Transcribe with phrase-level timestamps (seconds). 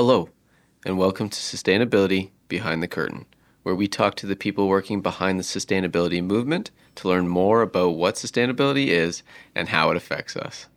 [0.00, 0.28] Hello,
[0.86, 3.26] and welcome to Sustainability Behind the Curtain,
[3.64, 7.96] where we talk to the people working behind the sustainability movement to learn more about
[7.96, 9.24] what sustainability is
[9.56, 10.68] and how it affects us.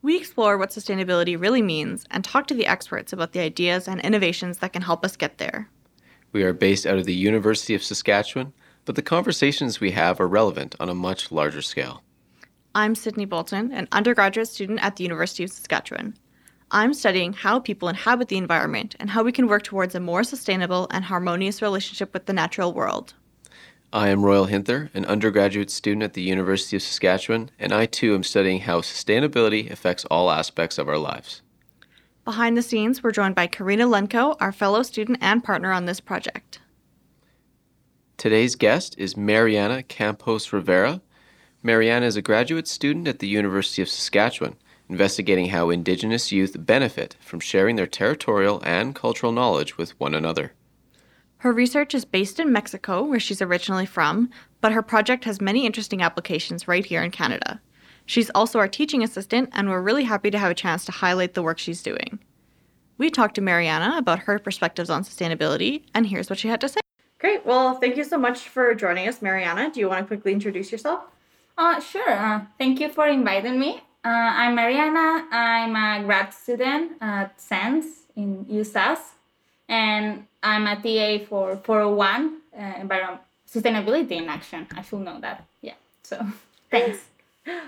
[0.00, 4.00] We explore what sustainability really means and talk to the experts about the ideas and
[4.00, 5.68] innovations that can help us get there.
[6.32, 8.54] We are based out of the University of Saskatchewan,
[8.86, 12.02] but the conversations we have are relevant on a much larger scale.
[12.74, 16.14] I'm Sydney Bolton, an undergraduate student at the University of Saskatchewan.
[16.70, 20.22] I'm studying how people inhabit the environment and how we can work towards a more
[20.22, 23.14] sustainable and harmonious relationship with the natural world.
[23.90, 28.14] I am Royal Hinther, an undergraduate student at the University of Saskatchewan, and I too
[28.14, 31.40] am studying how sustainability affects all aspects of our lives.
[32.26, 36.00] Behind the scenes, we're joined by Karina Lenko, our fellow student and partner on this
[36.00, 36.60] project.
[38.18, 41.00] Today's guest is Mariana Campos Rivera.
[41.62, 44.56] Mariana is a graduate student at the University of Saskatchewan
[44.88, 50.52] investigating how Indigenous youth benefit from sharing their territorial and cultural knowledge with one another.
[51.38, 54.30] Her research is based in Mexico, where she's originally from,
[54.60, 57.60] but her project has many interesting applications right here in Canada.
[58.06, 61.34] She's also our teaching assistant, and we're really happy to have a chance to highlight
[61.34, 62.18] the work she's doing.
[62.96, 66.68] We talked to Mariana about her perspectives on sustainability, and here's what she had to
[66.68, 66.80] say.
[67.20, 67.44] Great.
[67.44, 69.70] Well, thank you so much for joining us, Mariana.
[69.70, 71.04] Do you want to quickly introduce yourself?
[71.56, 72.10] Uh, sure.
[72.10, 73.82] Uh, thank you for inviting me.
[74.08, 75.28] Uh, I'm Mariana.
[75.30, 77.84] I'm a grad student at SENS
[78.16, 79.04] in USask,
[79.68, 84.66] and I'm a TA for 401 uh, Environment Sustainability in Action.
[84.74, 85.44] I should know that.
[85.60, 85.74] Yeah.
[86.04, 86.24] So
[86.70, 87.04] thanks.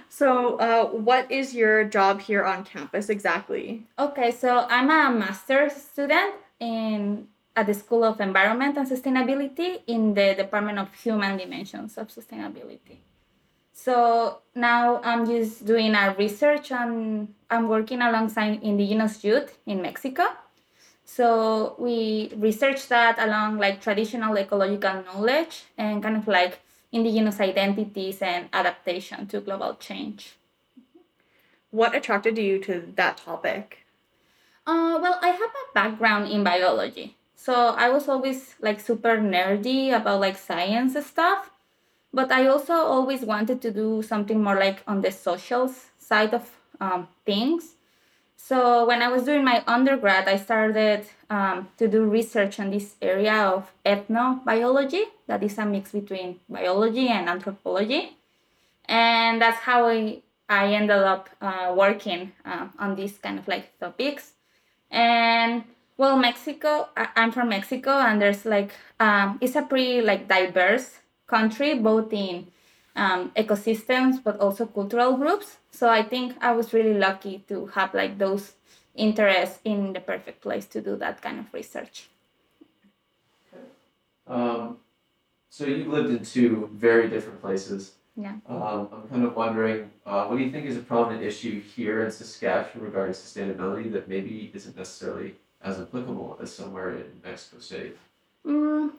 [0.08, 3.84] So, uh, what is your job here on campus exactly?
[3.98, 10.14] Okay, so I'm a master's student in at the School of Environment and Sustainability in
[10.14, 12.96] the Department of Human Dimensions of Sustainability.
[13.72, 20.24] So now I'm just doing a research on, I'm working alongside indigenous youth in Mexico.
[21.04, 26.60] So we research that along like traditional ecological knowledge and kind of like
[26.92, 30.36] indigenous identities and adaptation to global change.
[31.70, 33.86] What attracted you to that topic?
[34.66, 37.16] Uh, well, I have a background in biology.
[37.34, 41.50] So I was always like super nerdy about like science stuff
[42.12, 46.50] but I also always wanted to do something more like on the social side of
[46.80, 47.76] um, things.
[48.36, 52.94] So when I was doing my undergrad, I started um, to do research on this
[53.00, 58.16] area of ethnobiology, that is a mix between biology and anthropology.
[58.86, 63.78] And that's how I, I ended up uh, working uh, on these kind of like
[63.78, 64.32] topics.
[64.90, 65.62] And
[65.96, 70.98] well, Mexico, I, I'm from Mexico, and there's like, um, it's a pretty like diverse
[71.36, 72.34] country, both in
[72.96, 75.58] um, ecosystems but also cultural groups.
[75.70, 78.52] So I think I was really lucky to have like those
[78.94, 82.08] interests in the perfect place to do that kind of research.
[84.26, 84.78] Um,
[85.48, 87.92] so you've lived in two very different places.
[88.16, 88.34] Yeah.
[88.48, 92.04] Um, I'm kind of wondering, uh, what do you think is a prominent issue here
[92.04, 97.92] in Saskatchewan regarding sustainability that maybe isn't necessarily as applicable as somewhere in Mexico City?
[98.46, 98.92] Mm,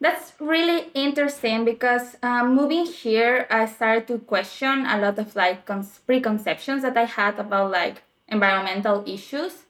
[0.00, 5.66] that's really interesting because um, moving here, I started to question a lot of like
[6.06, 9.64] preconceptions that I had about like environmental issues.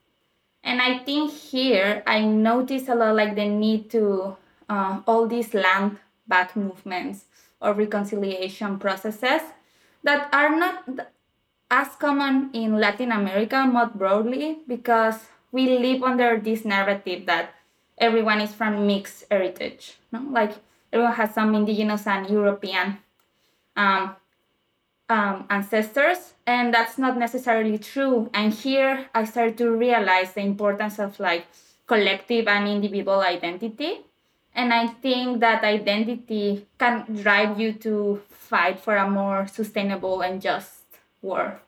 [0.65, 4.37] And I think here I noticed a lot like the need to
[4.69, 7.27] uh, all these land back movements
[7.61, 9.43] or reconciliation processes
[10.03, 10.85] that are not
[11.71, 17.56] as common in Latin America more broadly because we live under this narrative that
[17.99, 19.97] everyone is from mixed heritage.
[20.13, 20.23] No?
[20.31, 20.53] Like
[20.93, 22.99] everyone has some indigenous and European
[23.77, 24.17] um,
[25.09, 28.31] um, ancestors, and that's not necessarily true.
[28.35, 31.47] And here I started to realize the importance of like
[31.87, 34.01] collective and individual identity.
[34.55, 40.41] And I think that identity can drive you to fight for a more sustainable and
[40.41, 40.81] just
[41.21, 41.59] world.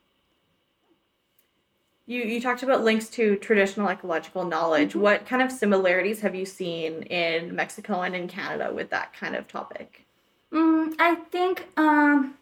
[2.08, 4.90] You, you talked about links to traditional ecological knowledge.
[4.90, 5.00] Mm-hmm.
[5.00, 9.36] What kind of similarities have you seen in Mexico and in Canada with that kind
[9.36, 10.06] of topic?
[10.50, 12.38] Mm, I think um,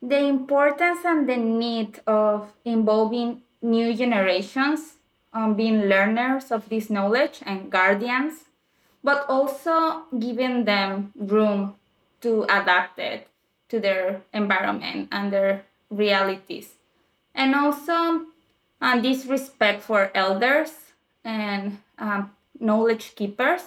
[0.00, 4.94] the importance and the need of involving new generations
[5.32, 8.44] um, being learners of this knowledge and guardians,
[9.02, 11.74] but also giving them room
[12.20, 13.26] to adapt it
[13.70, 16.73] to their environment and their realities
[17.34, 18.26] and also
[18.80, 20.70] uh, this respect for elders
[21.24, 23.62] and um, knowledge keepers.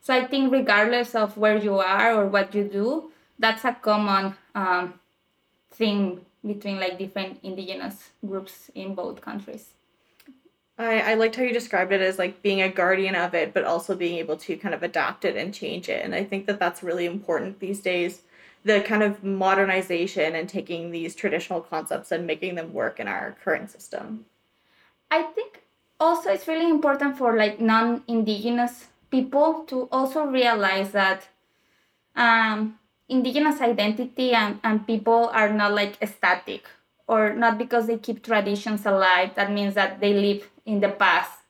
[0.00, 4.34] So I think regardless of where you are or what you do, that's a common
[4.54, 4.94] um,
[5.70, 9.70] thing between like different indigenous groups in both countries.
[10.78, 13.64] I, I liked how you described it as like being a guardian of it, but
[13.64, 16.04] also being able to kind of adapt it and change it.
[16.04, 18.22] And I think that that's really important these days.
[18.64, 23.36] The kind of modernization and taking these traditional concepts and making them work in our
[23.44, 24.26] current system.
[25.10, 25.62] I think
[25.98, 31.28] also it's really important for like non-indigenous people to also realize that
[32.16, 32.78] um,
[33.08, 36.64] indigenous identity and, and people are not like static
[37.06, 41.40] or not because they keep traditions alive that means that they live in the past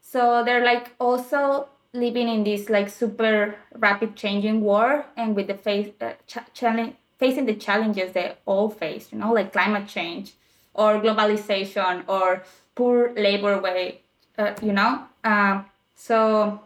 [0.00, 5.54] so they're like also living in this like super rapid changing world and with the
[5.54, 10.34] face uh, ch- challenge facing the challenges they all face you know like climate change
[10.74, 12.42] or globalization or
[12.74, 13.96] poor labor wage
[14.38, 15.02] uh, you know?
[15.24, 15.64] Um,
[15.94, 16.60] so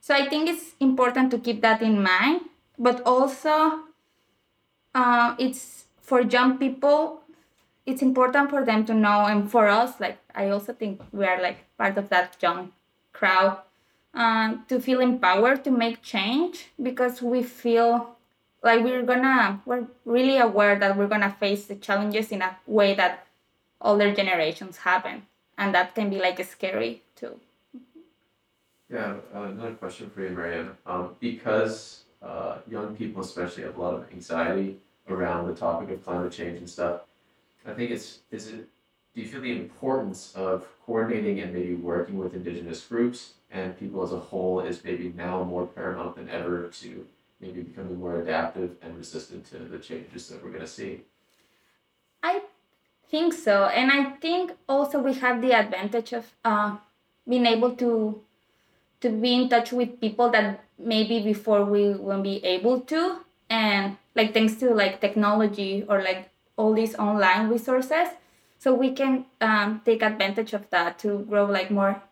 [0.00, 2.40] so i think it's important to keep that in mind
[2.78, 3.80] but also
[4.94, 7.20] uh, it's for young people
[7.86, 11.40] it's important for them to know and for us like i also think we are
[11.40, 12.72] like part of that young
[13.12, 13.58] crowd
[14.14, 18.16] uh, to feel empowered to make change because we feel
[18.62, 22.94] like we're gonna we're really aware that we're gonna face the challenges in a way
[22.94, 23.26] that
[23.80, 25.24] older generations haven't.
[25.58, 27.38] And that can be like scary too.
[28.90, 30.76] Yeah uh, another question for you Mariana.
[30.86, 34.78] Um, because uh, young people especially have a lot of anxiety
[35.08, 37.02] around the topic of climate change and stuff
[37.66, 38.68] I think it's is it
[39.14, 44.02] do you feel the importance of coordinating and maybe working with indigenous groups and people
[44.02, 47.06] as a whole is maybe now more paramount than ever to
[47.40, 51.02] maybe becoming more adaptive and resistant to the changes that we're going to see?
[52.22, 52.42] I
[53.08, 53.66] think so.
[53.66, 56.76] And I think also we have the advantage of uh,
[57.28, 58.20] being able to
[59.00, 63.18] to be in touch with people that maybe before we won't be able to
[63.50, 68.08] and like thanks to like technology or like all these online resources
[68.64, 72.02] so we can um, take advantage of that to grow like more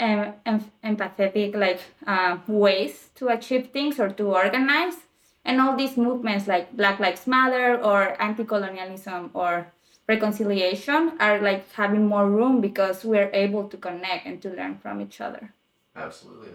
[0.00, 4.96] um, em- empathetic like uh, ways to achieve things or to organize.
[5.44, 9.68] And all these movements like black lives matter or anti-colonialism or
[10.08, 15.00] reconciliation are like having more room because we're able to connect and to learn from
[15.00, 15.54] each other.
[15.94, 16.50] Absolutely.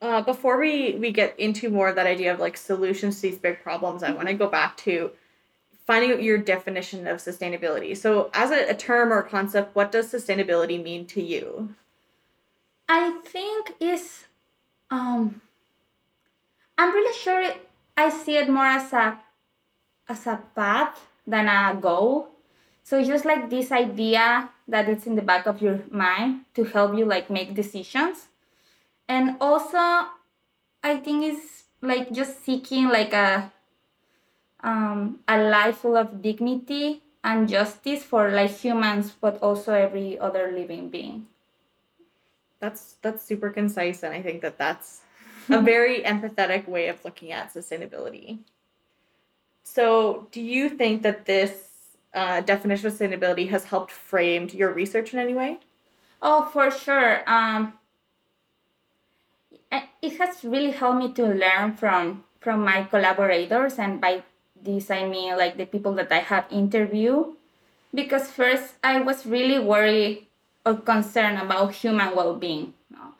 [0.00, 3.36] Uh, before we we get into more of that idea of like solutions to these
[3.36, 5.10] big problems i want to go back to
[5.90, 7.96] finding out your definition of sustainability.
[7.96, 11.74] So, as a, a term or concept, what does sustainability mean to you?
[12.88, 14.26] I think is
[14.88, 15.40] um
[16.78, 19.18] I'm really sure it, I see it more as a
[20.08, 20.94] as a path
[21.26, 22.28] than a goal.
[22.84, 26.96] So just like this idea that it's in the back of your mind to help
[26.96, 28.28] you like make decisions.
[29.08, 29.78] And also
[30.86, 33.50] I think it's like just seeking like a
[34.62, 40.52] um, a life full of dignity and justice for like humans but also every other
[40.52, 41.26] living being.
[42.60, 45.00] That's that's super concise and i think that that's
[45.48, 48.38] a very empathetic way of looking at sustainability.
[49.64, 55.12] So do you think that this uh, definition of sustainability has helped framed your research
[55.12, 55.58] in any way?
[56.20, 57.22] Oh for sure.
[57.26, 57.74] Um,
[60.02, 64.22] it has really helped me to learn from from my collaborators and by
[64.62, 67.36] this I mean like the people that I have interviewed
[67.94, 70.26] because first I was really worried
[70.64, 72.74] or concerned about human well-being.
[72.90, 73.14] Know?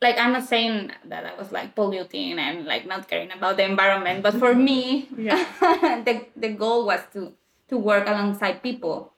[0.00, 3.64] Like I'm not saying that I was like polluting and like not caring about the
[3.64, 7.32] environment, but for me, the the goal was to
[7.68, 9.12] to work alongside people,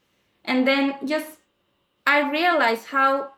[0.45, 1.39] and then just
[2.07, 3.34] I realized how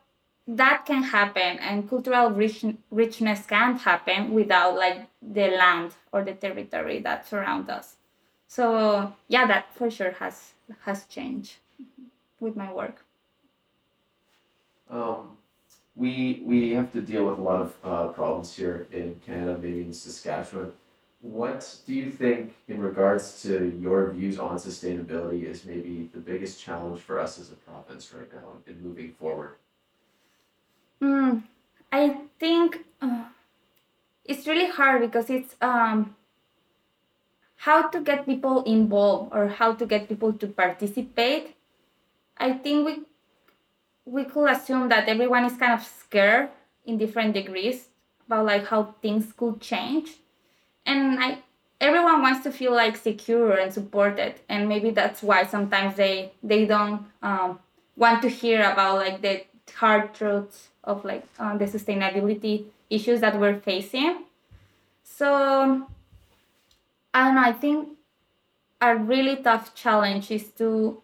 [0.47, 6.35] that can happen and cultural rich, richness can't happen without like the land or the
[6.35, 7.97] territory that surrounds us.
[8.47, 11.57] So yeah that for sure has has changed
[12.39, 13.05] with my work.
[14.89, 15.37] Um,
[15.97, 19.81] we we have to deal with a lot of uh, problems here in canada maybe
[19.81, 20.73] in saskatchewan.
[21.23, 26.61] What do you think in regards to your views on sustainability is maybe the biggest
[26.61, 29.57] challenge for us as a province right now in moving forward
[31.01, 31.43] Mm,
[31.93, 33.25] I think uh,
[34.25, 36.15] it's really hard because it's um,
[37.57, 41.55] how to get people involved or how to get people to participate.
[42.39, 43.03] I think we
[44.05, 46.51] we could assume that everyone is kind of scared
[46.85, 47.89] in different degrees
[48.27, 50.19] about like how things could change,
[50.85, 51.39] and I
[51.81, 56.65] everyone wants to feel like secure and supported, and maybe that's why sometimes they they
[56.67, 57.59] don't um,
[57.97, 63.39] want to hear about like the hard truths of like uh, the sustainability issues that
[63.39, 64.25] we're facing.
[65.03, 65.87] So
[67.13, 67.43] I don't know.
[67.43, 67.89] I think
[68.81, 71.03] a really tough challenge is to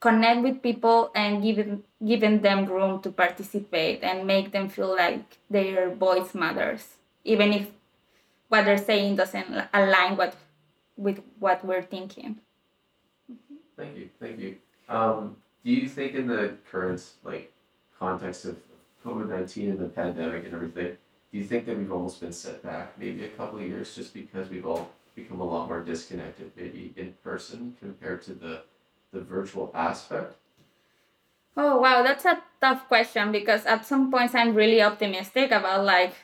[0.00, 5.24] connect with people and giving giving them room to participate and make them feel like
[5.48, 7.68] their voice matters, even if
[8.48, 10.36] what they're saying doesn't align with
[10.96, 12.38] with what we're thinking.
[13.76, 14.56] Thank you, thank you.
[14.88, 17.50] Um, do you think in the current like
[17.98, 18.56] context of
[19.04, 20.96] COVID nineteen and the pandemic and everything,
[21.32, 24.14] do you think that we've almost been set back maybe a couple of years just
[24.14, 28.62] because we've all become a lot more disconnected, maybe in person compared to the
[29.12, 30.34] the virtual aspect?
[31.56, 36.14] Oh wow, that's a tough question because at some points I'm really optimistic about like,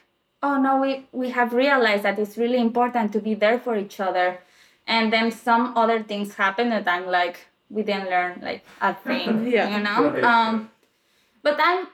[0.42, 4.00] oh no, we we have realized that it's really important to be there for each
[4.00, 4.40] other,
[4.86, 9.46] and then some other things happen that I'm like, we didn't learn like a thing,
[9.52, 9.68] Yeah.
[9.76, 10.10] you know.
[10.10, 10.24] Right.
[10.24, 10.70] Um,
[11.42, 11.86] but I'm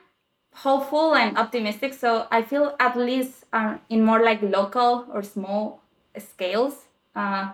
[0.57, 5.83] hopeful and optimistic, so I feel at least uh, in more like local or small
[6.19, 7.53] scales, uh,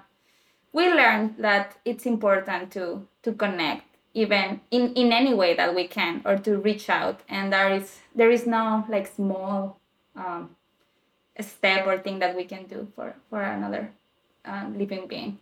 [0.73, 5.87] we learned that it's important to to connect even in, in any way that we
[5.87, 9.79] can or to reach out and there is there is no like small
[10.17, 10.57] um,
[11.41, 13.91] step or thing that we can do for for another
[14.45, 15.39] uh, living being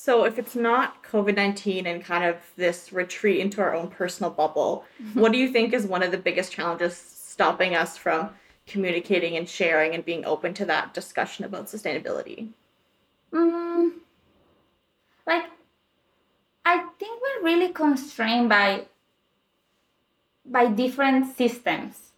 [0.00, 4.30] So, if it's not COVID 19 and kind of this retreat into our own personal
[4.30, 8.30] bubble, what do you think is one of the biggest challenges stopping us from
[8.68, 12.50] communicating and sharing and being open to that discussion about sustainability?
[13.32, 13.92] mm,
[15.26, 15.44] like
[16.64, 18.86] i think we're really constrained by
[20.44, 22.12] by different systems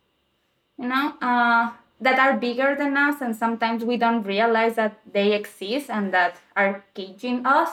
[0.79, 1.71] you know uh,
[2.01, 6.37] that are bigger than us and sometimes we don't realize that they exist and that
[6.57, 7.71] are caging us.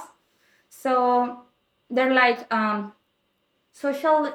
[0.69, 1.41] So
[1.89, 2.93] they're like um,
[3.71, 4.33] social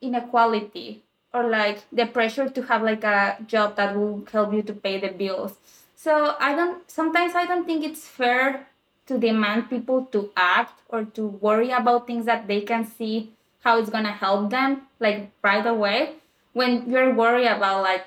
[0.00, 4.72] inequality or like the pressure to have like a job that will help you to
[4.72, 5.56] pay the bills.
[5.94, 8.68] So i don't sometimes i don't think it's fair
[9.06, 13.32] to demand people to act or to worry about things that they can see
[13.64, 16.14] how it's gonna help them like right away.
[16.52, 18.04] When you're worried about like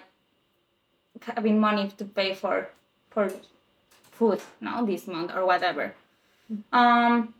[1.21, 2.69] having money to pay for
[3.09, 3.31] for
[4.11, 5.93] food now this month or whatever.
[6.71, 7.33] Um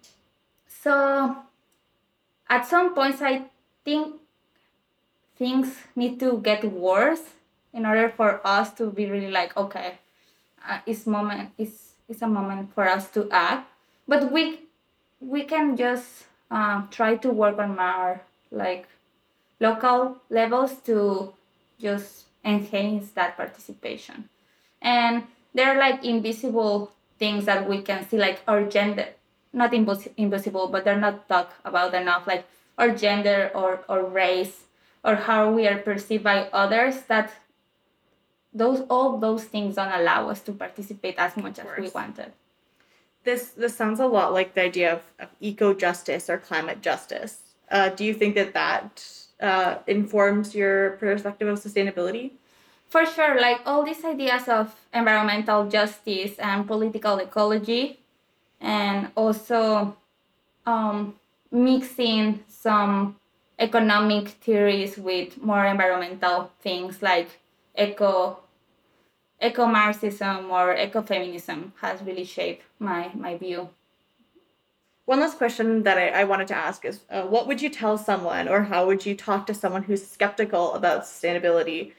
[0.68, 1.36] so
[2.50, 3.44] at some points i
[3.86, 4.16] think
[5.38, 7.22] things need to get worse
[7.74, 10.00] in order for us to be really like okay
[10.68, 13.68] uh, it's moment it's it's a moment for us to act.
[14.08, 14.68] But we
[15.20, 18.22] we can just uh, try to work on our
[18.52, 18.88] like
[19.60, 21.34] local levels to
[21.80, 24.30] just enhance that participation.
[24.82, 29.10] And there are like invisible things that we can see like our gender.
[29.54, 32.46] Not impos- invisible but they're not talked about enough like
[32.78, 34.66] our gender or or race
[35.04, 37.34] or how we are perceived by others that
[38.54, 42.32] those all those things don't allow us to participate as much as we wanted.
[43.24, 47.42] This this sounds a lot like the idea of, of eco justice or climate justice.
[47.70, 52.32] Uh, do you think that that uh, informs your perspective of sustainability?
[52.92, 57.98] for sure like all these ideas of environmental justice and political ecology
[58.60, 59.96] and also
[60.66, 61.16] um,
[61.52, 63.16] mixing some
[63.58, 67.30] economic theories with more environmental things like
[67.78, 68.38] eco
[69.42, 73.70] eco marxism or ecofeminism has really shaped my my view
[75.06, 77.98] One last question that I, I wanted to ask is uh, what would you tell
[77.98, 81.94] someone or how would you talk to someone who's skeptical about sustainability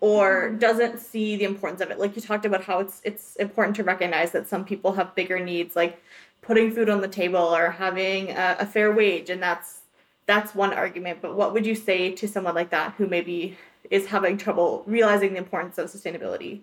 [0.00, 1.98] or doesn't see the importance of it?
[1.98, 5.38] Like you talked about how it's it's important to recognize that some people have bigger
[5.38, 6.02] needs like
[6.42, 9.80] putting food on the table or having a, a fair wage and that's
[10.26, 13.56] that's one argument but what would you say to someone like that who maybe
[13.90, 16.60] is having trouble realizing the importance of sustainability?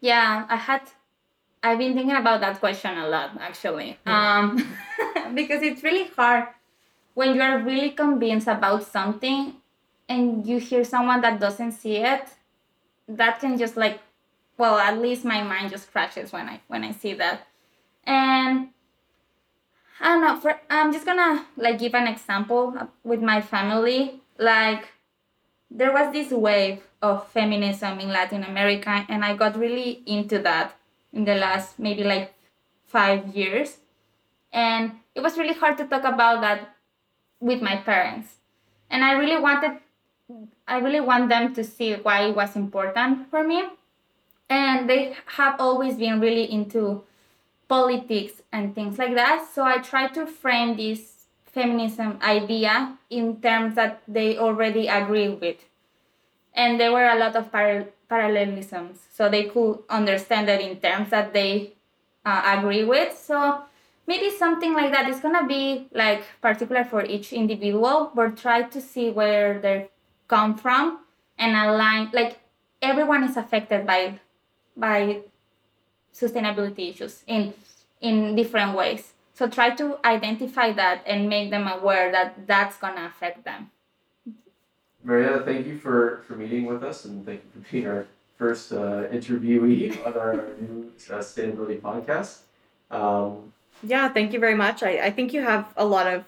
[0.00, 0.82] Yeah, I had.
[1.62, 4.56] I've been thinking about that question a lot actually, um,
[5.34, 6.48] because it's really hard
[7.14, 9.54] when you are really convinced about something,
[10.08, 12.28] and you hear someone that doesn't see it.
[13.08, 14.00] That can just like,
[14.56, 17.46] well, at least my mind just crashes when I when I see that,
[18.04, 18.68] and
[20.00, 20.40] I don't know.
[20.40, 24.20] For I'm just gonna like give an example with my family.
[24.38, 24.88] Like
[25.70, 30.76] there was this wave of feminism in Latin America, and I got really into that
[31.12, 32.34] in the last maybe like
[32.86, 33.78] five years.
[34.52, 36.74] And it was really hard to talk about that
[37.40, 38.34] with my parents.
[38.90, 39.78] And I really wanted,
[40.66, 43.64] I really want them to see why it was important for me.
[44.48, 47.04] And they have always been really into
[47.68, 49.46] politics and things like that.
[49.54, 55.56] So I try to frame this feminism idea in terms that they already agree with.
[56.58, 61.10] And there were a lot of par- parallelisms, so they could understand it in terms
[61.10, 61.74] that they
[62.26, 63.16] uh, agree with.
[63.16, 63.62] So
[64.08, 68.80] maybe something like that is gonna be like particular for each individual, but try to
[68.80, 69.88] see where they
[70.26, 70.98] come from
[71.38, 72.10] and align.
[72.12, 72.40] Like
[72.82, 74.18] everyone is affected by
[74.76, 75.22] by
[76.12, 77.54] sustainability issues in
[78.00, 79.12] in different ways.
[79.34, 83.70] So try to identify that and make them aware that that's gonna affect them.
[85.04, 88.72] Mariana, thank you for, for meeting with us and thank you for being our first
[88.72, 92.38] uh, interviewee on our new uh, sustainability podcast.
[92.90, 93.52] Um,
[93.82, 94.82] yeah, thank you very much.
[94.82, 96.24] I, I think you have a lot of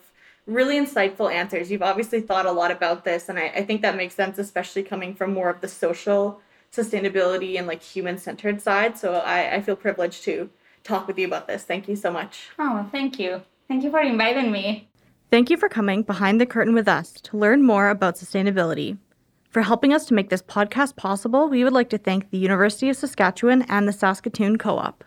[0.46, 1.70] really insightful answers.
[1.70, 4.82] You've obviously thought a lot about this, and I, I think that makes sense, especially
[4.82, 6.40] coming from more of the social
[6.72, 8.96] sustainability and like human centered side.
[8.96, 10.50] So I, I feel privileged to
[10.84, 11.64] talk with you about this.
[11.64, 12.48] Thank you so much.
[12.58, 13.42] Oh, thank you.
[13.68, 14.89] Thank you for inviting me.
[15.30, 18.98] Thank you for coming behind the curtain with us to learn more about sustainability.
[19.48, 22.88] For helping us to make this podcast possible, we would like to thank the University
[22.88, 25.04] of Saskatchewan and the Saskatoon Co op.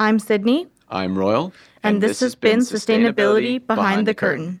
[0.00, 0.68] I'm Sydney.
[0.90, 1.52] I'm Royal.
[1.82, 4.44] And, and this, this, has been Sustainability, Behind, the, curtain.
[4.44, 4.60] curtain.